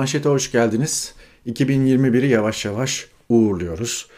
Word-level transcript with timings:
Manşete 0.00 0.28
hoş 0.28 0.52
geldiniz. 0.52 1.14
2021'i 1.46 2.28
yavaş 2.28 2.64
yavaş 2.64 3.08
uğurluyoruz. 3.28 4.08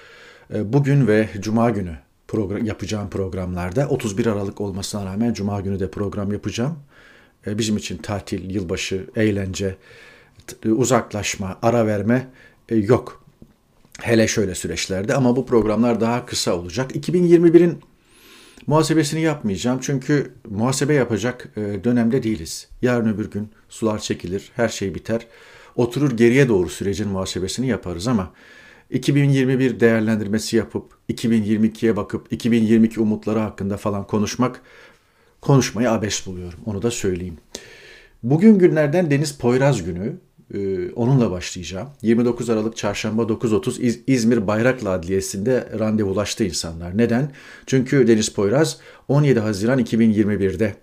Ee, 0.54 0.72
bugün 0.72 1.06
ve 1.06 1.28
Cuma 1.40 1.70
günü 1.70 1.98
program, 2.28 2.64
yapacağım 2.64 3.10
programlarda 3.10 3.88
31 3.88 4.26
Aralık 4.26 4.60
olmasına 4.60 5.04
rağmen 5.06 5.32
Cuma 5.32 5.60
günü 5.60 5.80
de 5.80 5.90
program 5.90 6.32
yapacağım. 6.32 6.78
Ee, 7.46 7.58
bizim 7.58 7.76
için 7.76 7.96
tatil, 7.96 8.54
yılbaşı, 8.54 9.06
eğlence, 9.16 9.76
uzaklaşma, 10.64 11.58
ara 11.62 11.86
verme 11.86 12.28
e, 12.68 12.76
yok. 12.76 13.24
Hele 14.00 14.28
şöyle 14.28 14.54
süreçlerde 14.54 15.14
ama 15.14 15.36
bu 15.36 15.46
programlar 15.46 16.00
daha 16.00 16.26
kısa 16.26 16.56
olacak. 16.56 16.96
2021'in 16.96 17.82
Muhasebesini 18.66 19.20
yapmayacağım 19.20 19.78
çünkü 19.82 20.32
muhasebe 20.50 20.94
yapacak 20.94 21.48
e, 21.56 21.84
dönemde 21.84 22.22
değiliz. 22.22 22.68
Yarın 22.82 23.14
öbür 23.14 23.30
gün 23.30 23.48
sular 23.68 23.98
çekilir, 23.98 24.50
her 24.56 24.68
şey 24.68 24.94
biter. 24.94 25.26
Oturur 25.76 26.10
geriye 26.10 26.48
doğru 26.48 26.68
sürecin 26.68 27.08
muhasebesini 27.08 27.66
yaparız 27.66 28.08
ama 28.08 28.32
2021 28.90 29.80
değerlendirmesi 29.80 30.56
yapıp 30.56 30.92
2022'ye 31.08 31.96
bakıp 31.96 32.32
2022 32.32 33.00
umutları 33.00 33.38
hakkında 33.38 33.76
falan 33.76 34.06
konuşmak 34.06 34.60
konuşmayı 35.40 35.90
abes 35.90 36.26
buluyorum. 36.26 36.58
Onu 36.66 36.82
da 36.82 36.90
söyleyeyim. 36.90 37.36
Bugün 38.22 38.58
günlerden 38.58 39.10
Deniz 39.10 39.38
Poyraz 39.38 39.84
günü. 39.84 40.16
Ee, 40.54 40.92
onunla 40.92 41.30
başlayacağım. 41.30 41.88
29 42.02 42.50
Aralık 42.50 42.76
Çarşamba 42.76 43.22
9.30 43.22 44.00
İzmir 44.06 44.46
Bayraklı 44.46 44.90
Adliyesi'nde 44.90 45.68
randevulaştı 45.78 46.44
insanlar. 46.44 46.98
Neden? 46.98 47.32
Çünkü 47.66 48.08
Deniz 48.08 48.28
Poyraz 48.28 48.78
17 49.08 49.40
Haziran 49.40 49.78
2021'de 49.78 50.74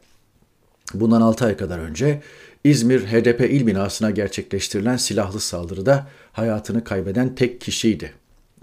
bundan 0.94 1.22
6 1.22 1.46
ay 1.46 1.58
kadar 1.58 1.80
önce 1.80 2.22
İzmir 2.64 3.00
HDP 3.00 3.42
il 3.42 3.68
binasına 3.68 4.12
gerçekleştirilen 4.12 4.98
silahlı 4.98 5.40
saldırıda 5.40 6.08
hayatını 6.32 6.84
kaybeden 6.84 7.36
tek 7.36 7.62
kişiydi. 7.62 8.14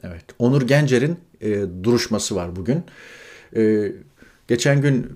Evet, 0.02 0.24
Onur 0.38 0.62
Gencer'in 0.62 1.16
e, 1.40 1.60
duruşması 1.82 2.36
var 2.36 2.56
bugün. 2.56 2.84
E, 3.56 3.92
geçen 4.48 4.82
gün 4.82 5.06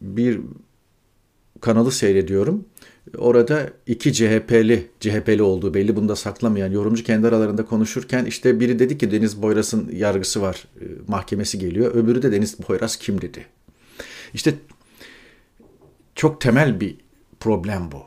bir 0.00 0.40
kanalı 1.60 1.92
seyrediyorum. 1.92 2.64
Orada 3.18 3.70
iki 3.86 4.12
CHP'li, 4.12 4.86
CHP'li 5.00 5.42
olduğu 5.42 5.74
belli 5.74 5.96
bunu 5.96 6.08
da 6.08 6.16
saklamayan 6.16 6.70
yorumcu 6.70 7.04
kendi 7.04 7.26
aralarında 7.26 7.64
konuşurken 7.64 8.24
işte 8.24 8.60
biri 8.60 8.78
dedi 8.78 8.98
ki 8.98 9.10
Deniz 9.10 9.42
Boyras'ın 9.42 9.90
yargısı 9.92 10.42
var, 10.42 10.64
e, 10.80 10.84
mahkemesi 11.08 11.58
geliyor. 11.58 11.94
Öbürü 11.94 12.22
de 12.22 12.32
Deniz 12.32 12.68
Boyras 12.68 12.96
kim 12.96 13.20
dedi. 13.20 13.46
İşte 14.34 14.54
çok 16.14 16.40
temel 16.40 16.80
bir 16.80 17.05
problem 17.46 17.92
bu. 17.92 18.02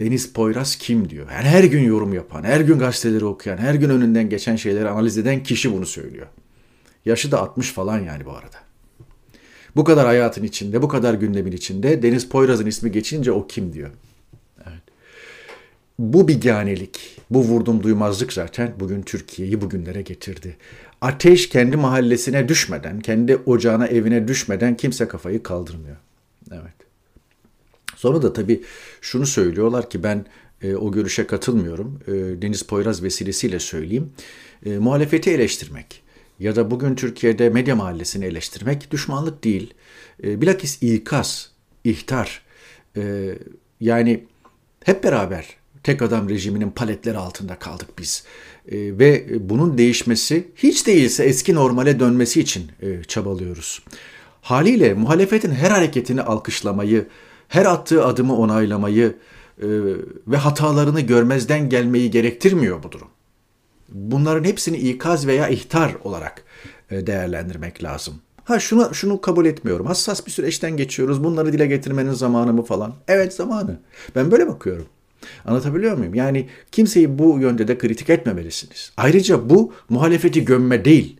Deniz 0.00 0.32
Poyraz 0.32 0.76
kim 0.76 1.10
diyor. 1.10 1.26
Yani 1.30 1.48
her 1.48 1.64
gün 1.64 1.82
yorum 1.82 2.14
yapan, 2.14 2.44
her 2.44 2.60
gün 2.60 2.78
gazeteleri 2.78 3.24
okuyan, 3.24 3.56
her 3.56 3.74
gün 3.74 3.90
önünden 3.90 4.28
geçen 4.28 4.56
şeyleri 4.56 4.88
analiz 4.88 5.18
eden 5.18 5.42
kişi 5.42 5.72
bunu 5.72 5.86
söylüyor. 5.86 6.26
Yaşı 7.04 7.32
da 7.32 7.40
60 7.40 7.72
falan 7.72 7.98
yani 7.98 8.24
bu 8.24 8.30
arada. 8.30 8.56
Bu 9.76 9.84
kadar 9.84 10.06
hayatın 10.06 10.42
içinde, 10.42 10.82
bu 10.82 10.88
kadar 10.88 11.14
gündemin 11.14 11.52
içinde 11.52 12.02
Deniz 12.02 12.28
Poyraz'ın 12.28 12.66
ismi 12.66 12.92
geçince 12.92 13.32
o 13.32 13.46
kim 13.46 13.72
diyor. 13.72 13.90
Bu 15.98 16.28
biganelik, 16.28 17.20
bu 17.30 17.40
vurdum 17.40 17.82
duymazlık 17.82 18.32
zaten 18.32 18.74
bugün 18.80 19.02
Türkiye'yi 19.02 19.60
bugünlere 19.60 20.02
getirdi. 20.02 20.56
Ateş 21.00 21.48
kendi 21.48 21.76
mahallesine 21.76 22.48
düşmeden, 22.48 23.00
kendi 23.00 23.36
ocağına, 23.36 23.86
evine 23.86 24.28
düşmeden 24.28 24.76
kimse 24.76 25.08
kafayı 25.08 25.42
kaldırmıyor. 25.42 25.96
Evet. 26.52 26.79
Sonra 27.96 28.22
da 28.22 28.32
tabii 28.32 28.62
şunu 29.00 29.26
söylüyorlar 29.26 29.90
ki 29.90 30.02
ben 30.02 30.26
e, 30.62 30.74
o 30.74 30.92
görüşe 30.92 31.26
katılmıyorum. 31.26 32.00
E, 32.06 32.12
Deniz 32.42 32.62
Poyraz 32.62 33.02
vesilesiyle 33.02 33.58
söyleyeyim. 33.58 34.12
E, 34.66 34.78
muhalefeti 34.78 35.30
eleştirmek 35.30 36.02
ya 36.40 36.56
da 36.56 36.70
bugün 36.70 36.94
Türkiye'de 36.94 37.50
medya 37.50 37.76
mahallesini 37.76 38.24
eleştirmek 38.24 38.90
düşmanlık 38.90 39.44
değil. 39.44 39.74
E, 40.24 40.40
bilakis 40.40 40.82
ikaz, 40.82 41.50
ihtar. 41.84 42.42
E, 42.96 43.34
yani 43.80 44.24
hep 44.84 45.04
beraber 45.04 45.46
tek 45.82 46.02
adam 46.02 46.28
rejiminin 46.28 46.70
paletleri 46.70 47.18
altında 47.18 47.58
kaldık 47.58 47.88
biz. 47.98 48.24
E, 48.68 48.98
ve 48.98 49.26
bunun 49.48 49.78
değişmesi 49.78 50.48
hiç 50.56 50.86
değilse 50.86 51.24
eski 51.24 51.54
normale 51.54 52.00
dönmesi 52.00 52.40
için 52.40 52.70
e, 52.82 53.02
çabalıyoruz. 53.02 53.82
Haliyle 54.42 54.94
muhalefetin 54.94 55.50
her 55.50 55.70
hareketini 55.70 56.22
alkışlamayı, 56.22 57.06
her 57.50 57.66
attığı 57.66 58.04
adımı 58.04 58.36
onaylamayı 58.36 59.06
e, 59.62 59.66
ve 60.26 60.36
hatalarını 60.36 61.00
görmezden 61.00 61.68
gelmeyi 61.68 62.10
gerektirmiyor 62.10 62.82
bu 62.82 62.92
durum. 62.92 63.08
Bunların 63.88 64.44
hepsini 64.44 64.76
ikaz 64.76 65.26
veya 65.26 65.48
ihtar 65.48 65.94
olarak 66.04 66.44
e, 66.90 67.06
değerlendirmek 67.06 67.82
lazım. 67.82 68.14
Ha 68.44 68.60
şunu 68.60 68.94
şunu 68.94 69.20
kabul 69.20 69.46
etmiyorum. 69.46 69.86
Hassas 69.86 70.26
bir 70.26 70.30
süreçten 70.30 70.76
geçiyoruz. 70.76 71.24
Bunları 71.24 71.52
dile 71.52 71.66
getirmenin 71.66 72.12
zamanı 72.12 72.52
mı 72.52 72.62
falan? 72.62 72.94
Evet 73.08 73.34
zamanı. 73.34 73.80
Ben 74.16 74.30
böyle 74.30 74.48
bakıyorum. 74.48 74.86
Anlatabiliyor 75.44 75.96
muyum? 75.96 76.14
Yani 76.14 76.48
kimseyi 76.72 77.18
bu 77.18 77.38
yönde 77.40 77.68
de 77.68 77.78
kritik 77.78 78.10
etmemelisiniz. 78.10 78.92
Ayrıca 78.96 79.50
bu 79.50 79.72
muhalefeti 79.88 80.44
gömme 80.44 80.84
değil, 80.84 81.19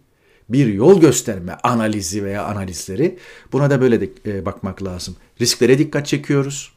bir 0.53 0.66
yol 0.66 1.00
gösterme 1.00 1.56
analizi 1.62 2.25
veya 2.25 2.44
analizleri. 2.44 3.19
Buna 3.53 3.71
da 3.71 3.81
böyle 3.81 4.00
de 4.00 4.11
e, 4.27 4.47
bakmak 4.47 4.83
lazım. 4.83 5.16
Risklere 5.41 5.78
dikkat 5.78 6.06
çekiyoruz. 6.06 6.72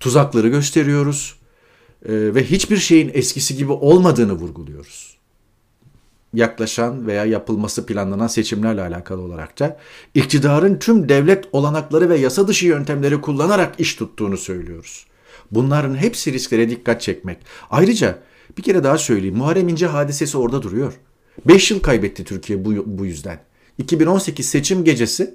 Tuzakları 0.00 0.48
gösteriyoruz. 0.48 1.38
E, 2.04 2.34
ve 2.34 2.44
hiçbir 2.44 2.76
şeyin 2.76 3.10
eskisi 3.14 3.56
gibi 3.56 3.72
olmadığını 3.72 4.32
vurguluyoruz. 4.32 5.18
Yaklaşan 6.34 7.06
veya 7.06 7.24
yapılması 7.24 7.86
planlanan 7.86 8.26
seçimlerle 8.26 8.82
alakalı 8.82 9.22
olarak 9.22 9.58
da 9.58 9.78
iktidarın 10.14 10.78
tüm 10.78 11.08
devlet 11.08 11.44
olanakları 11.52 12.08
ve 12.08 12.18
yasa 12.18 12.48
dışı 12.48 12.66
yöntemleri 12.66 13.20
kullanarak 13.20 13.80
iş 13.80 13.94
tuttuğunu 13.94 14.36
söylüyoruz. 14.36 15.06
Bunların 15.50 15.94
hepsi 15.94 16.32
risklere 16.32 16.70
dikkat 16.70 17.00
çekmek. 17.00 17.38
Ayrıca 17.70 18.18
bir 18.58 18.62
kere 18.62 18.84
daha 18.84 18.98
söyleyeyim. 18.98 19.36
Muharrem 19.36 19.68
İnce 19.68 19.86
hadisesi 19.86 20.38
orada 20.38 20.62
duruyor. 20.62 20.92
5 21.46 21.70
yıl 21.70 21.80
kaybetti 21.80 22.24
Türkiye 22.24 22.64
bu, 22.64 22.98
bu 22.98 23.06
yüzden. 23.06 23.40
2018 23.78 24.48
seçim 24.48 24.84
gecesi 24.84 25.34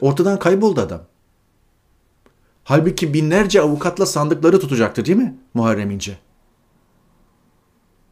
ortadan 0.00 0.38
kayboldu 0.38 0.80
adam. 0.80 1.06
Halbuki 2.64 3.14
binlerce 3.14 3.60
avukatla 3.60 4.06
sandıkları 4.06 4.60
tutacaktı 4.60 5.04
değil 5.04 5.18
mi 5.18 5.34
Muharrem 5.54 5.90
İnce? 5.90 6.18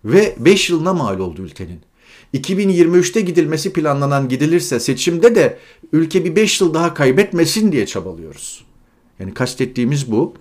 Ve 0.05 0.37
5 0.39 0.71
yılına 0.71 0.93
mal 0.93 1.19
oldu 1.19 1.43
ülkenin. 1.43 1.81
2023'te 2.35 3.21
gidilmesi 3.21 3.73
planlanan 3.73 4.29
gidilirse 4.29 4.81
seçimde 4.81 5.35
de 5.35 5.59
ülke 5.93 6.25
bir 6.25 6.37
5 6.37 6.61
yıl 6.61 6.75
daha 6.75 6.95
kaybetmesin 6.95 7.73
diye 7.73 7.87
çabalıyoruz. 7.87 8.65
Yani 9.19 9.35
kastettiğimiz 9.35 10.11
bu 10.13 10.35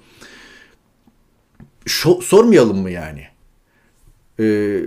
şo- 1.86 2.22
sormayalım 2.22 2.78
mı 2.78 2.92
yani? 2.92 3.24
Ee, 4.40 4.82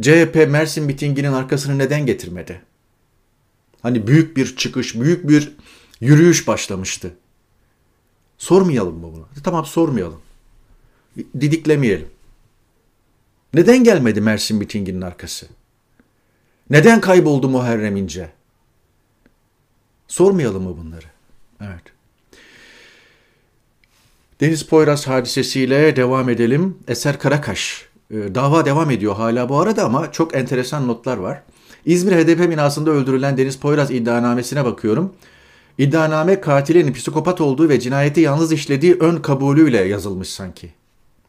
CHP 0.00 0.46
Mersin 0.48 0.84
mitinginin 0.84 1.32
arkasını 1.32 1.78
neden 1.78 2.06
getirmedi? 2.06 2.62
Hani 3.82 4.06
büyük 4.06 4.36
bir 4.36 4.56
çıkış, 4.56 4.94
büyük 5.00 5.28
bir 5.28 5.52
yürüyüş 6.00 6.46
başlamıştı. 6.46 7.14
Sormayalım 8.38 8.94
mı 8.96 9.12
bunu? 9.12 9.28
Tamam 9.44 9.66
sormayalım. 9.66 10.20
Didiklemeyelim. 11.40 12.08
Neden 13.54 13.84
gelmedi 13.84 14.20
Mersin 14.20 14.58
mitinginin 14.58 15.00
arkası? 15.00 15.46
Neden 16.70 17.00
kayboldu 17.00 17.48
Muharrem 17.48 17.96
İnce? 17.96 18.32
Sormayalım 20.08 20.62
mı 20.62 20.76
bunları? 20.78 21.06
Evet. 21.60 21.82
Deniz 24.40 24.62
Poyraz 24.62 25.06
hadisesiyle 25.06 25.96
devam 25.96 26.28
edelim. 26.28 26.78
Eser 26.88 27.18
Karakaş. 27.18 27.89
Ee, 28.10 28.34
dava 28.34 28.64
devam 28.64 28.90
ediyor 28.90 29.14
hala 29.14 29.48
bu 29.48 29.60
arada 29.60 29.84
ama 29.84 30.12
çok 30.12 30.34
enteresan 30.34 30.88
notlar 30.88 31.16
var. 31.16 31.42
İzmir 31.84 32.12
HDP 32.12 32.50
binasında 32.50 32.90
öldürülen 32.90 33.36
Deniz 33.36 33.56
Poyraz 33.56 33.90
iddianamesine 33.90 34.64
bakıyorum. 34.64 35.14
İddianame 35.78 36.40
katilin 36.40 36.92
psikopat 36.92 37.40
olduğu 37.40 37.68
ve 37.68 37.80
cinayeti 37.80 38.20
yalnız 38.20 38.52
işlediği 38.52 38.94
ön 39.00 39.16
kabulüyle 39.16 39.80
yazılmış 39.80 40.28
sanki. 40.28 40.70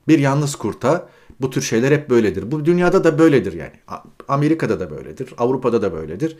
Bir 0.07 0.19
yalnız 0.19 0.55
kurta 0.55 1.09
bu 1.41 1.49
tür 1.49 1.61
şeyler 1.61 1.91
hep 1.91 2.09
böyledir. 2.09 2.51
Bu 2.51 2.65
dünyada 2.65 3.03
da 3.03 3.19
böyledir 3.19 3.53
yani. 3.53 4.01
Amerika'da 4.27 4.79
da 4.79 4.91
böyledir, 4.91 5.33
Avrupa'da 5.37 5.81
da 5.81 5.93
böyledir 5.93 6.37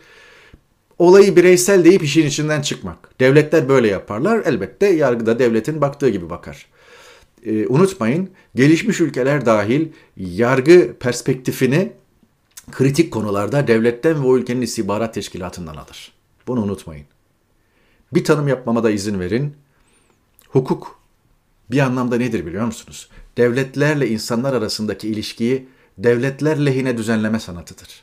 olayı 1.02 1.36
bireysel 1.36 1.84
deyip 1.84 2.02
işin 2.02 2.26
içinden 2.26 2.62
çıkmak. 2.62 3.20
Devletler 3.20 3.68
böyle 3.68 3.88
yaparlar. 3.88 4.42
Elbette 4.44 4.86
yargıda 4.86 5.38
devletin 5.38 5.80
baktığı 5.80 6.08
gibi 6.08 6.30
bakar. 6.30 6.66
Ee, 7.46 7.66
unutmayın 7.66 8.30
gelişmiş 8.54 9.00
ülkeler 9.00 9.46
dahil 9.46 9.88
yargı 10.16 10.96
perspektifini 11.00 11.92
kritik 12.70 13.12
konularda 13.12 13.66
devletten 13.66 14.22
ve 14.22 14.26
o 14.26 14.36
ülkenin 14.36 14.62
istihbarat 14.62 15.14
teşkilatından 15.14 15.76
alır. 15.76 16.12
Bunu 16.46 16.62
unutmayın. 16.62 17.06
Bir 18.14 18.24
tanım 18.24 18.48
yapmama 18.48 18.84
da 18.84 18.90
izin 18.90 19.20
verin. 19.20 19.56
Hukuk 20.48 21.00
bir 21.70 21.78
anlamda 21.78 22.16
nedir 22.16 22.46
biliyor 22.46 22.66
musunuz? 22.66 23.08
Devletlerle 23.36 24.08
insanlar 24.08 24.52
arasındaki 24.52 25.08
ilişkiyi 25.08 25.68
devletler 25.98 26.66
lehine 26.66 26.98
düzenleme 26.98 27.40
sanatıdır. 27.40 28.02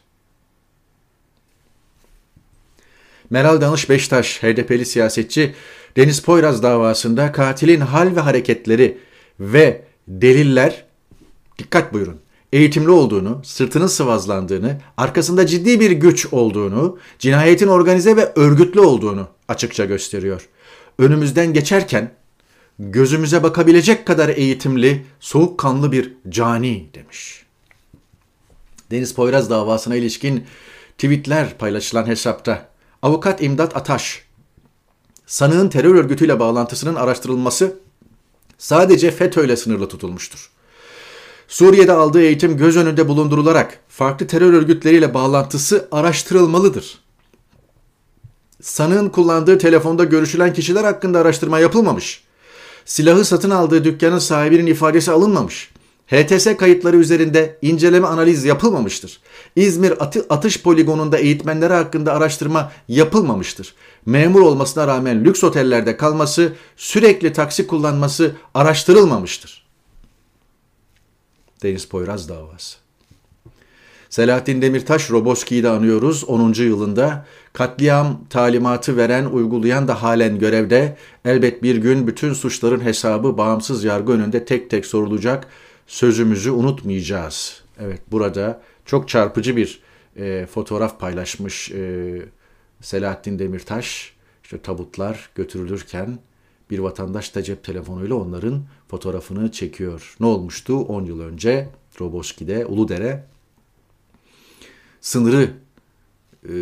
Meral 3.29 3.61
Danış 3.61 3.89
Beştaş, 3.89 4.43
HDP'li 4.43 4.85
siyasetçi, 4.85 5.55
Deniz 5.97 6.21
Poyraz 6.21 6.63
davasında 6.63 7.31
katilin 7.31 7.81
hal 7.81 8.15
ve 8.15 8.19
hareketleri 8.19 8.97
ve 9.39 9.85
deliller, 10.07 10.85
dikkat 11.57 11.93
buyurun, 11.93 12.19
eğitimli 12.53 12.89
olduğunu, 12.89 13.41
sırtının 13.43 13.87
sıvazlandığını, 13.87 14.77
arkasında 14.97 15.45
ciddi 15.45 15.79
bir 15.79 15.91
güç 15.91 16.27
olduğunu, 16.33 16.97
cinayetin 17.19 17.67
organize 17.67 18.17
ve 18.17 18.33
örgütlü 18.35 18.79
olduğunu 18.79 19.27
açıkça 19.47 19.85
gösteriyor. 19.85 20.49
Önümüzden 20.99 21.53
geçerken 21.53 22.11
gözümüze 22.79 23.43
bakabilecek 23.43 24.05
kadar 24.05 24.29
eğitimli, 24.29 25.05
soğukkanlı 25.19 25.91
bir 25.91 26.13
cani 26.29 26.89
demiş. 26.93 27.45
Deniz 28.91 29.13
Poyraz 29.13 29.49
davasına 29.49 29.95
ilişkin 29.95 30.43
tweetler 30.97 31.57
paylaşılan 31.57 32.07
hesapta 32.07 32.69
avukat 33.01 33.41
İmdat 33.41 33.77
Ataş, 33.77 34.23
sanığın 35.25 35.69
terör 35.69 35.95
örgütüyle 35.95 36.39
bağlantısının 36.39 36.95
araştırılması 36.95 37.79
sadece 38.59 39.11
FETÖ 39.11 39.45
ile 39.45 39.57
sınırlı 39.57 39.87
tutulmuştur. 39.87 40.49
Suriye'de 41.47 41.91
aldığı 41.93 42.21
eğitim 42.21 42.57
göz 42.57 42.77
önünde 42.77 43.07
bulundurularak 43.07 43.79
farklı 43.89 44.27
terör 44.27 44.53
örgütleriyle 44.53 45.13
bağlantısı 45.13 45.87
araştırılmalıdır. 45.91 46.99
Sanığın 48.61 49.09
kullandığı 49.09 49.57
telefonda 49.57 50.03
görüşülen 50.03 50.53
kişiler 50.53 50.83
hakkında 50.83 51.19
araştırma 51.19 51.59
yapılmamış. 51.59 52.23
Silahı 52.85 53.25
satın 53.25 53.49
aldığı 53.49 53.83
dükkanın 53.83 54.19
sahibinin 54.19 54.65
ifadesi 54.65 55.11
alınmamış. 55.11 55.71
HTS 56.09 56.57
kayıtları 56.57 56.97
üzerinde 56.97 57.57
inceleme 57.61 58.07
analiz 58.07 58.45
yapılmamıştır. 58.45 59.19
İzmir 59.55 59.91
atı, 59.91 60.25
atış 60.29 60.61
poligonunda 60.63 61.17
eğitmenleri 61.17 61.73
hakkında 61.73 62.13
araştırma 62.13 62.71
yapılmamıştır. 62.87 63.75
Memur 64.05 64.41
olmasına 64.41 64.87
rağmen 64.87 65.25
lüks 65.25 65.43
otellerde 65.43 65.97
kalması, 65.97 66.53
sürekli 66.77 67.33
taksi 67.33 67.67
kullanması 67.67 68.35
araştırılmamıştır. 68.53 69.69
Deniz 71.63 71.85
Poyraz 71.85 72.29
davası. 72.29 72.77
Selahattin 74.09 74.61
Demirtaş 74.61 75.11
Roboski'yi 75.11 75.63
de 75.63 75.69
anıyoruz. 75.69 76.23
10. 76.23 76.53
yılında 76.53 77.25
katliam 77.53 78.21
talimatı 78.29 78.97
veren, 78.97 79.25
uygulayan 79.25 79.87
da 79.87 80.03
halen 80.03 80.39
görevde. 80.39 80.97
Elbet 81.25 81.63
bir 81.63 81.75
gün 81.75 82.07
bütün 82.07 82.33
suçların 82.33 82.85
hesabı 82.85 83.37
bağımsız 83.37 83.83
yargı 83.83 84.11
önünde 84.11 84.45
tek 84.45 84.69
tek 84.69 84.85
sorulacak. 84.85 85.47
Sözümüzü 85.89 86.51
unutmayacağız. 86.51 87.63
Evet 87.79 88.01
burada 88.11 88.61
çok 88.85 89.09
çarpıcı 89.09 89.55
bir 89.55 89.81
e, 90.17 90.47
fotoğraf 90.51 90.99
paylaşmış 90.99 91.71
e, 91.71 92.21
Selahattin 92.81 93.39
Demirtaş. 93.39 94.13
İşte 94.43 94.61
tabutlar 94.61 95.29
götürülürken 95.35 96.19
bir 96.69 96.79
vatandaş 96.79 97.35
da 97.35 97.43
cep 97.43 97.63
telefonuyla 97.63 98.15
onların 98.15 98.63
fotoğrafını 98.87 99.51
çekiyor. 99.51 100.15
Ne 100.19 100.25
olmuştu 100.25 100.79
10 100.79 101.05
yıl 101.05 101.19
önce 101.19 101.69
Roboski'de, 102.01 102.65
Uludere 102.65 103.25
sınırı 105.01 105.51
e, 106.49 106.53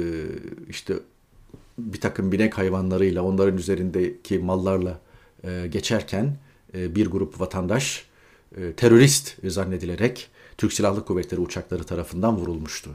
işte 0.70 0.94
bir 1.78 2.02
takım 2.02 2.32
binek 2.32 2.58
hayvanlarıyla 2.58 3.22
onların 3.22 3.58
üzerindeki 3.58 4.40
mallarla 4.40 5.00
e, 5.44 5.68
geçerken 5.68 6.38
e, 6.74 6.96
bir 6.96 7.08
grup 7.08 7.40
vatandaş 7.40 8.08
terörist 8.78 9.38
zannedilerek 9.44 10.30
Türk 10.58 10.74
Silahlı 10.74 11.06
Kuvvetleri 11.06 11.42
uçakları 11.42 11.84
tarafından 11.84 12.38
vurulmuştu. 12.38 12.90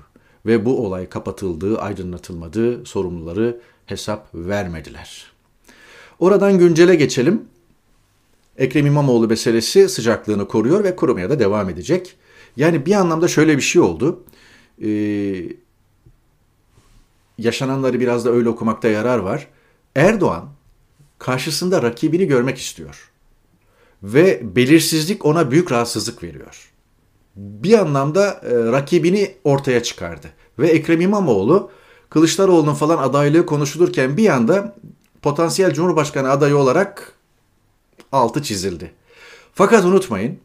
Ve 0.47 0.65
bu 0.65 0.87
olay 0.87 1.09
kapatıldığı, 1.09 1.79
aydınlatılmadı, 1.79 2.87
sorumluları 2.87 3.61
hesap 3.87 4.35
vermediler. 4.35 5.33
Oradan 6.19 6.59
güncele 6.59 6.95
geçelim. 6.95 7.43
Ekrem 8.59 8.87
İmamoğlu 8.87 9.29
meselesi 9.29 9.89
sıcaklığını 9.89 10.49
koruyor 10.49 10.85
ve 10.85 10.97
korumaya 10.97 11.31
da 11.31 11.39
devam 11.39 11.71
edecek. 11.71 12.17
Yani 12.57 12.87
bir 12.87 12.93
anlamda 12.93 13.29
şöyle 13.29 13.57
bir 13.57 13.63
şey 13.63 13.83
oldu. 13.83 14.25
Ee, 14.83 15.49
yaşananları 17.39 18.01
biraz 18.01 18.25
da 18.25 18.31
öyle 18.31 18.49
okumakta 18.49 18.89
yarar 18.89 19.19
var. 19.19 19.49
Erdoğan 19.95 20.49
karşısında 21.19 21.83
rakibini 21.83 22.27
görmek 22.27 22.59
istiyor. 22.59 23.12
Ve 24.03 24.57
belirsizlik 24.57 25.25
ona 25.25 25.51
büyük 25.51 25.73
rahatsızlık 25.73 26.23
veriyor. 26.23 26.73
Bir 27.37 27.79
anlamda 27.79 28.41
e, 28.43 28.73
rakibini 28.73 29.35
ortaya 29.45 29.83
çıkardı. 29.83 30.27
Ve 30.59 30.69
Ekrem 30.69 31.01
İmamoğlu 31.01 31.71
Kılıçdaroğlu'nun 32.11 32.75
falan 32.75 32.99
adaylığı 32.99 33.47
konuşulurken 33.47 34.17
bir 34.17 34.29
anda 34.29 34.77
potansiyel 35.23 35.75
Cumhurbaşkanı 35.75 36.31
adayı 36.31 36.57
olarak 36.57 37.13
altı 38.13 38.43
çizildi. 38.43 38.93
Fakat 39.55 39.85
unutmayın 39.85 40.39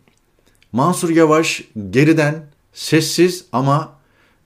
Mansur 0.71 1.10
Yavaş 1.10 1.63
geriden 1.89 2.45
sessiz 2.74 3.45
ama 3.51 3.98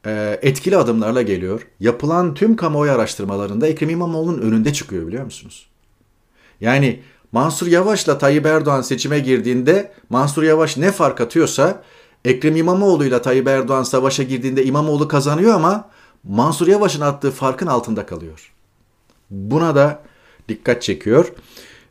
e, 0.06 0.40
etkili 0.42 0.78
adımlarla 0.78 1.22
geliyor. 1.22 1.68
Yapılan 1.80 2.34
tüm 2.34 2.56
kamuoyu 2.56 2.92
araştırmalarında 2.92 3.68
Ekrem 3.68 3.90
İmamoğlu'nun 3.90 4.42
önünde 4.42 4.74
çıkıyor 4.74 5.08
biliyor 5.08 5.26
musunuz? 5.26 5.68
Yani 6.62 7.00
Mansur 7.32 7.68
Yavaş'la 7.68 8.18
Tayyip 8.18 8.46
Erdoğan 8.46 8.82
seçime 8.82 9.20
girdiğinde 9.20 9.92
Mansur 10.10 10.44
Yavaş 10.44 10.78
ne 10.78 10.92
fark 10.92 11.22
atıyorsa 11.22 11.84
Ekrem 12.26 12.56
İmamoğlu 12.56 13.06
ile 13.06 13.22
Tayyip 13.22 13.48
Erdoğan 13.48 13.84
savaşa 13.84 14.24
girdiğinde 14.24 14.66
İmamoğlu 14.66 15.08
kazanıyor 15.08 15.54
ama 15.54 15.90
Mansur 16.24 16.68
Yavaş'ın 16.68 17.02
attığı 17.02 17.32
farkın 17.32 17.68
altında 17.68 18.06
kalıyor. 18.06 18.52
Buna 19.30 19.76
da 19.76 20.04
dikkat 20.50 20.82
çekiyor. 20.82 21.34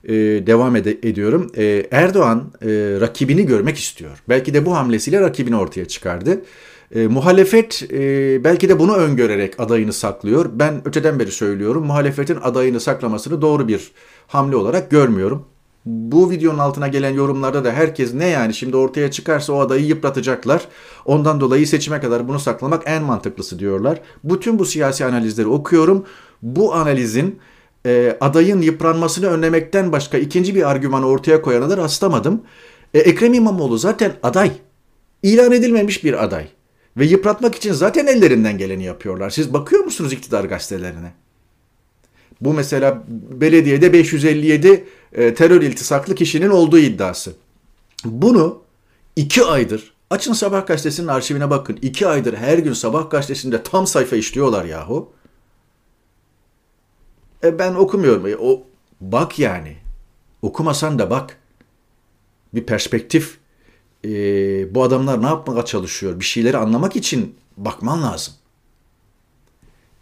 Ee, 0.05 0.13
devam 0.47 0.77
ed- 0.77 1.09
ediyorum. 1.09 1.53
Ee, 1.57 1.87
Erdoğan 1.91 2.53
e, 2.63 2.67
rakibini 3.01 3.47
görmek 3.47 3.79
istiyor. 3.79 4.23
Belki 4.29 4.55
de 4.55 4.67
bu 4.67 4.77
hamlesiyle 4.77 5.21
rakibini 5.21 5.57
ortaya 5.57 5.89
çıkardı. 5.89 6.41
E, 6.95 7.07
muhalefet 7.07 7.83
e, 7.93 7.99
belki 8.45 8.69
de 8.69 8.79
bunu 8.79 8.95
öngörerek 8.97 9.61
adayını 9.61 9.93
saklıyor. 9.93 10.51
Ben 10.53 10.89
öteden 10.89 11.19
beri 11.19 11.31
söylüyorum 11.31 11.87
muhalefetin 11.87 12.39
adayını 12.43 12.81
saklamasını 12.81 13.43
doğru 13.43 13.69
bir 13.69 13.93
hamle 14.27 14.57
olarak 14.57 14.91
görmüyorum. 14.91 15.47
Bu 15.87 16.31
videonun 16.31 16.59
altına 16.59 16.89
gelen 16.89 17.11
yorumlarda 17.11 17.65
da 17.65 17.73
herkes 17.73 18.15
ne 18.15 18.27
yani 18.27 18.55
şimdi 18.55 18.77
ortaya 18.77 19.11
çıkarsa 19.11 19.53
o 19.53 19.61
adayı 19.61 19.87
yıpratacaklar. 19.87 20.69
Ondan 21.05 21.41
dolayı 21.41 21.67
seçime 21.67 22.01
kadar 22.01 22.29
bunu 22.29 22.39
saklamak 22.41 22.83
en 22.87 23.03
mantıklısı 23.03 23.59
diyorlar. 23.59 24.01
Bütün 24.25 24.59
bu 24.59 24.65
siyasi 24.65 25.05
analizleri 25.05 25.47
okuyorum. 25.47 26.05
Bu 26.43 26.75
analizin 26.75 27.39
e, 27.87 28.17
adayın 28.21 28.63
yıpranmasını 28.63 29.27
önlemekten 29.27 29.93
başka 29.93 30.19
ikinci 30.19 30.55
bir 30.55 30.71
argümanı 30.71 31.07
ortaya 31.07 31.43
koyana 31.43 31.71
da 31.71 31.77
rastlamadım. 31.77 32.43
E, 32.95 32.99
Ekrem 32.99 33.35
İmamoğlu 33.35 33.79
zaten 33.79 34.13
aday. 34.23 34.53
İlan 35.23 35.53
edilmemiş 35.53 36.05
bir 36.05 36.25
aday. 36.25 36.49
Ve 36.97 37.05
yıpratmak 37.05 37.55
için 37.55 37.73
zaten 37.73 38.07
ellerinden 38.07 38.59
geleni 38.59 38.85
yapıyorlar. 38.85 39.31
Siz 39.31 39.53
bakıyor 39.53 39.85
musunuz 39.85 40.13
iktidar 40.13 40.45
gazetelerine? 40.45 41.13
Bu 42.41 42.53
mesela 42.53 43.03
belediyede 43.31 43.93
557 43.93 44.87
e, 45.13 45.35
terör 45.35 45.63
iltisaklı 45.63 46.15
kişinin 46.15 46.51
olduğu 46.51 46.79
iddiası. 46.79 47.33
Bunu 48.05 48.63
iki 49.17 49.45
aydır 49.45 49.95
açın 50.11 50.33
Sabah 50.33 50.67
gazetesinin 50.67 51.09
arşivine 51.09 51.51
bakın. 51.51 51.79
iki 51.83 52.07
aydır 52.07 52.35
her 52.35 52.59
gün 52.59 52.73
Sabah 52.73 53.11
gazetesinde 53.11 53.63
tam 53.63 53.87
sayfa 53.87 54.17
işliyorlar 54.17 54.65
yahu. 54.65 55.13
E 57.45 57.59
ben 57.59 57.75
okumuyorum. 57.75 58.27
E, 58.27 58.37
o 58.37 58.63
bak 59.01 59.39
yani. 59.39 59.77
Okumasan 60.43 60.99
da 60.99 61.11
bak. 61.11 61.37
Bir 62.55 62.67
perspektif 62.67 63.39
e, 64.05 64.75
bu 64.75 64.83
adamlar 64.83 65.23
ne 65.23 65.27
yapmaya 65.27 65.65
çalışıyor? 65.65 66.21
Bir 66.21 66.25
şeyleri 66.25 66.57
anlamak 66.57 66.97
için 66.97 67.35
bakman 67.57 68.03
lazım. 68.03 68.35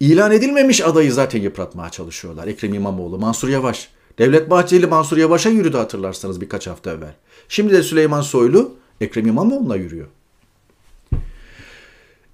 İlan 0.00 0.32
edilmemiş 0.32 0.80
adayı 0.80 1.12
zaten 1.12 1.40
yıpratmaya 1.40 1.90
çalışıyorlar. 1.90 2.46
Ekrem 2.46 2.74
İmamoğlu, 2.74 3.18
Mansur 3.18 3.48
Yavaş. 3.48 3.88
Devlet 4.18 4.50
Bahçeli 4.50 4.86
Mansur 4.86 5.16
Yavaş'a 5.16 5.48
yürüdü 5.48 5.76
hatırlarsanız 5.76 6.40
birkaç 6.40 6.66
hafta 6.66 6.90
evvel. 6.90 7.14
Şimdi 7.48 7.72
de 7.72 7.82
Süleyman 7.82 8.20
Soylu 8.20 8.74
Ekrem 9.00 9.26
İmamoğlu'na 9.26 9.76
yürüyor. 9.76 10.06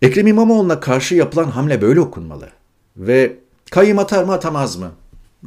Ekrem 0.03 0.27
İmamoğlu'na 0.27 0.81
karşı 0.81 1.15
yapılan 1.15 1.51
hamle 1.51 1.83
böyle 1.83 2.01
okunmalı. 2.01 2.51
Ve 2.97 3.37
kayyım 3.71 3.99
atar 3.99 4.25
mı 4.25 4.33
atamaz 4.33 4.77
mı? 4.77 4.93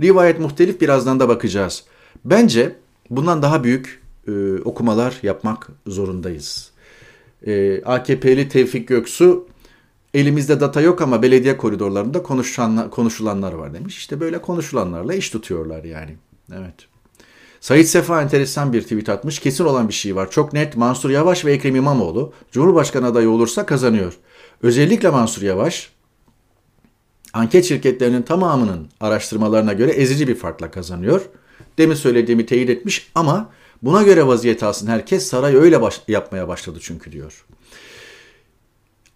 Rivayet 0.01 0.39
muhtelif 0.39 0.81
birazdan 0.81 1.19
da 1.19 1.29
bakacağız. 1.29 1.83
Bence 2.25 2.75
bundan 3.09 3.41
daha 3.41 3.63
büyük 3.63 4.01
e, 4.27 4.61
okumalar 4.65 5.19
yapmak 5.23 5.67
zorundayız. 5.87 6.71
E, 7.47 7.81
AKP'li 7.85 8.49
Tevfik 8.49 8.87
Göksu 8.87 9.47
elimizde 10.13 10.59
data 10.59 10.81
yok 10.81 11.01
ama 11.01 11.21
belediye 11.21 11.57
koridorlarında 11.57 12.23
konuşanlar, 12.23 12.91
konuşulanlar 12.91 13.53
var 13.53 13.73
demiş. 13.73 13.97
İşte 13.97 14.19
böyle 14.19 14.41
konuşulanlarla 14.41 15.13
iş 15.13 15.29
tutuyorlar 15.29 15.83
yani. 15.83 16.15
Evet. 16.53 16.87
Sait 17.59 17.87
Sefa 17.89 18.21
enteresan 18.21 18.73
bir 18.73 18.81
tweet 18.81 19.09
atmış. 19.09 19.39
Kesin 19.39 19.65
olan 19.65 19.87
bir 19.87 19.93
şey 19.93 20.15
var. 20.15 20.31
Çok 20.31 20.53
net 20.53 20.77
Mansur 20.77 21.09
Yavaş 21.09 21.45
ve 21.45 21.53
Ekrem 21.53 21.75
İmamoğlu 21.75 22.33
Cumhurbaşkanı 22.51 23.05
adayı 23.05 23.29
olursa 23.29 23.65
kazanıyor. 23.65 24.13
Özellikle 24.61 25.09
Mansur 25.09 25.41
Yavaş 25.41 25.89
anket 27.33 27.65
şirketlerinin 27.65 28.21
tamamının 28.21 28.87
araştırmalarına 28.99 29.73
göre 29.73 29.91
ezici 29.91 30.27
bir 30.27 30.35
farkla 30.35 30.71
kazanıyor. 30.71 31.21
Demin 31.77 31.95
söylediğimi 31.95 32.45
teyit 32.45 32.69
etmiş 32.69 33.11
ama 33.15 33.49
buna 33.81 34.03
göre 34.03 34.27
vaziyet 34.27 34.63
alsın 34.63 34.87
herkes 34.87 35.27
saray 35.27 35.55
öyle 35.55 35.81
baş- 35.81 36.01
yapmaya 36.07 36.47
başladı 36.47 36.79
çünkü 36.81 37.11
diyor. 37.11 37.45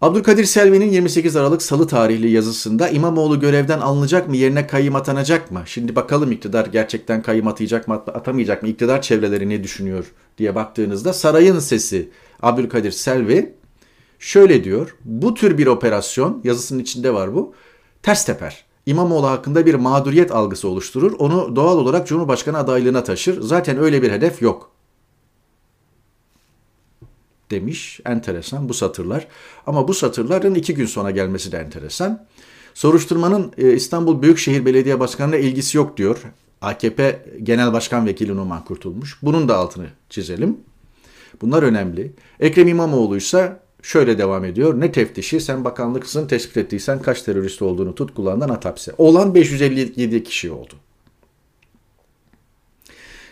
Abdülkadir 0.02 0.46
Selvi'nin 0.46 0.92
28 0.92 1.36
Aralık 1.36 1.62
Salı 1.62 1.88
tarihli 1.88 2.30
yazısında 2.32 2.90
İmamoğlu 2.90 3.40
görevden 3.40 3.80
alınacak 3.80 4.28
mı 4.30 4.38
yerine 4.38 4.68
kayyım 4.68 4.96
atanacak 4.96 5.52
mı? 5.52 5.64
Şimdi 5.66 5.96
bakalım 5.96 6.32
iktidar 6.32 6.66
gerçekten 6.66 7.22
kayyım 7.22 7.48
atayacak 7.48 7.88
mı 7.88 7.94
atamayacak 7.94 8.64
mı? 8.64 8.70
İktidar 8.70 9.02
çevreleri 9.02 9.50
ne 9.50 9.64
düşünüyor 9.64 10.06
diye 10.38 10.56
baktığınızda 10.56 11.14
sarayın 11.14 11.60
sesi 11.60 12.10
Abdülkadir 12.42 12.92
Selvi 12.92 13.54
şöyle 14.20 14.64
diyor. 14.64 14.96
Bu 15.06 15.34
tür 15.34 15.58
bir 15.58 15.68
operasyon 15.68 16.42
yazısının 16.44 16.80
içinde 16.80 17.14
var 17.14 17.36
bu. 17.36 17.54
Ters 18.04 18.26
teper. 18.26 18.66
İmamoğlu 18.86 19.28
hakkında 19.28 19.66
bir 19.66 19.76
mağduriyet 19.76 20.32
algısı 20.32 20.68
oluşturur. 20.68 21.14
Onu 21.20 21.56
doğal 21.56 21.78
olarak 21.78 22.08
Cumhurbaşkanı 22.08 22.58
adaylığına 22.58 23.04
taşır. 23.04 23.42
Zaten 23.42 23.78
öyle 23.78 24.02
bir 24.02 24.12
hedef 24.12 24.42
yok 24.42 24.72
demiş. 27.52 28.00
Enteresan 28.06 28.70
bu 28.70 28.74
satırlar. 28.74 29.28
Ama 29.68 29.88
bu 29.88 29.94
satırların 29.94 30.56
iki 30.56 30.74
gün 30.74 30.86
sonra 30.86 31.12
gelmesi 31.12 31.52
de 31.52 31.58
enteresan. 31.58 32.26
Soruşturmanın 32.74 33.52
e, 33.58 33.74
İstanbul 33.74 34.22
Büyükşehir 34.22 34.66
Belediye 34.66 35.00
Başkanı'na 35.00 35.38
ilgisi 35.38 35.78
yok 35.78 35.98
diyor. 35.98 36.22
AKP 36.62 37.26
Genel 37.44 37.74
Başkan 37.74 38.06
Vekili 38.06 38.36
Numan 38.36 38.66
Kurtulmuş. 38.66 39.18
Bunun 39.22 39.50
da 39.50 39.58
altını 39.58 39.88
çizelim. 40.10 40.58
Bunlar 41.42 41.64
önemli. 41.64 42.12
Ekrem 42.40 42.68
İmamoğlu 42.68 43.18
ise 43.18 43.60
şöyle 43.82 44.18
devam 44.18 44.46
ediyor. 44.46 44.80
Ne 44.80 44.92
teftişi 44.92 45.42
sen 45.42 45.66
bakanlıksın 45.66 46.28
tespit 46.28 46.58
ettiysen 46.58 47.02
kaç 47.02 47.22
terörist 47.22 47.62
olduğunu 47.62 47.96
tut 47.96 48.16
kulağından 48.16 48.50
at. 48.50 48.88
Olan 48.98 49.36
557 49.36 50.24
kişi 50.24 50.52
oldu. 50.52 50.74